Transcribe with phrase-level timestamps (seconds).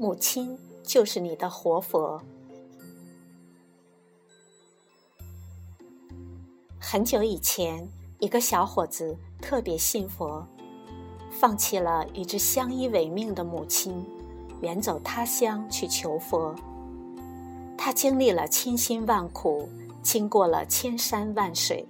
[0.00, 2.22] 母亲就是你的活佛。
[6.78, 7.84] 很久以前，
[8.20, 10.46] 一个小伙子特别信佛，
[11.32, 14.06] 放弃了与之相依为命的母亲，
[14.60, 16.54] 远走他乡去求佛。
[17.76, 19.68] 他经历了千辛万苦，
[20.00, 21.84] 经过了千山万水，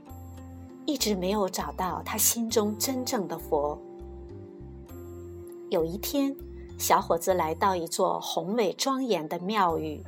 [0.86, 3.78] 一直没有找到他心中真正的佛。
[5.68, 6.34] 有一天，
[6.78, 10.00] 小伙子来到一座宏伟庄严的庙宇，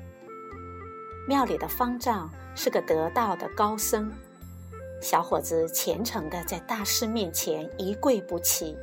[1.27, 4.13] 庙里的方丈是个得道的高僧。
[5.03, 8.77] 小伙子虔诚地在大师面前一跪不起，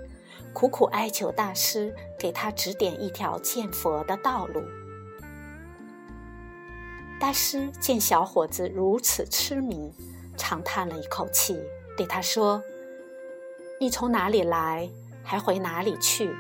[0.54, 4.62] 苦苦哀求大师给他指点一条见佛的道路。
[7.22, 9.94] 大师见小伙子如此痴迷，
[10.36, 11.58] 长叹了一口气，
[11.96, 12.62] 对他说
[13.80, 14.90] ：“你从哪里来，
[15.24, 16.36] 还回哪里去？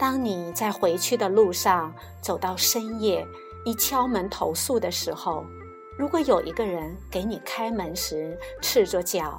[0.00, 3.26] 当你在回去的路上走到深夜，
[3.66, 5.44] 你敲门投诉的时候。”
[5.98, 9.38] 如果有一个人给你开门时赤着脚，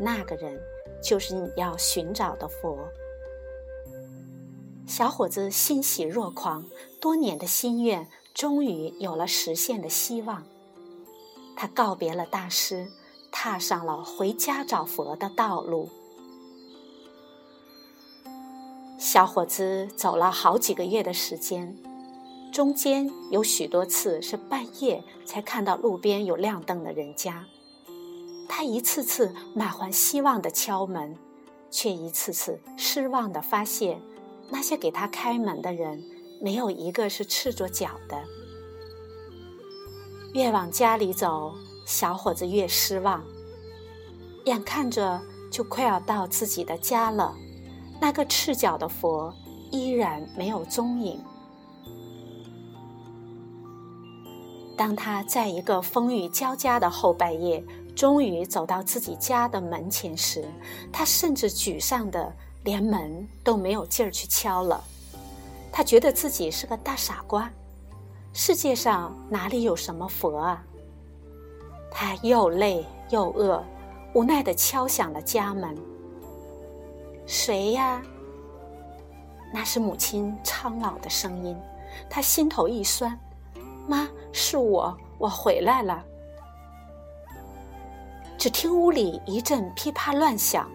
[0.00, 0.58] 那个人
[1.02, 2.78] 就是你要寻找的佛。
[4.86, 6.64] 小伙子欣喜若狂，
[7.02, 10.42] 多年的心愿终于有了实现的希望。
[11.54, 12.90] 他告别了大师，
[13.30, 15.90] 踏上了回家找佛的道路。
[18.98, 21.76] 小伙子走了好几个月的时间。
[22.52, 27.44] 中间有许多次是半夜才看到路边有亮灯的人家，
[28.48, 31.16] 他一次次满怀希望的敲门，
[31.68, 34.00] 却一次次失望的发现，
[34.50, 36.00] 那些给他开门的人
[36.40, 38.22] 没有一个是赤着脚的。
[40.32, 41.52] 越往家里走，
[41.84, 43.24] 小伙子越失望，
[44.44, 45.20] 眼看着
[45.50, 47.36] 就快要到自己的家了，
[48.00, 49.34] 那个赤脚的佛
[49.70, 51.22] 依然没有踪影。
[54.76, 60.44] 当他在一个风雨交加的后半夜，终于走到自己家的门前时，
[60.92, 62.34] 他甚至沮丧的
[62.64, 64.82] 连门都没有劲儿去敲了。
[65.70, 67.48] 他觉得自己是个大傻瓜，
[68.32, 70.64] 世界上哪里有什么佛啊？
[71.90, 73.62] 他又累又饿，
[74.12, 75.76] 无奈的敲响了家门。
[77.26, 78.02] 谁呀？
[79.52, 81.56] 那是母亲苍老的声音。
[82.10, 83.18] 他心头一酸。
[83.86, 86.04] 妈，是我，我回来了。
[88.36, 90.68] 只听屋里一阵噼啪乱响，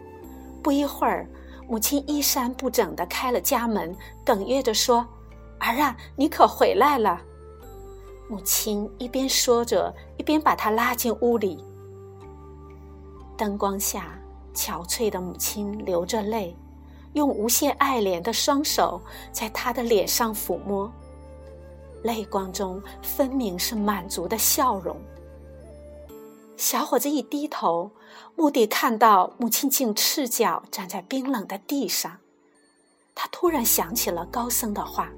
[0.63, 1.27] 不一会儿，
[1.67, 3.95] 母亲衣衫不整的开了家门，
[4.25, 5.05] 哽咽着说
[5.59, 7.21] ：“儿啊，你可回来了。”
[8.29, 11.63] 母亲一边说着，一边把他拉进屋里。
[13.35, 14.17] 灯光下，
[14.59, 16.53] 憔悴的母亲流着泪，
[17.13, 20.91] 用无限爱怜的双手在他的脸上抚摸。
[22.03, 24.97] 泪光中分明是满足的笑容。
[26.57, 27.89] 小伙子一低头，
[28.35, 32.17] 蓦地看到母亲竟赤脚站在冰冷的地上。
[33.15, 35.09] 他突然想起了高僧的话，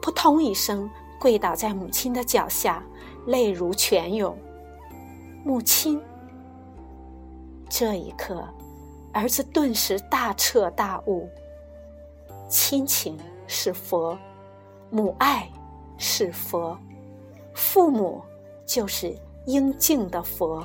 [0.00, 2.82] 扑通一声跪倒在母亲的脚下，
[3.26, 4.34] 泪如泉涌。
[5.44, 6.00] 母亲，
[7.68, 8.46] 这一刻，
[9.12, 11.28] 儿子顿时大彻大悟：
[12.48, 14.18] 亲情是佛，
[14.90, 15.48] 母爱。
[15.96, 16.76] 是佛，
[17.54, 18.20] 父母
[18.66, 19.16] 就是
[19.46, 20.62] 应敬的佛。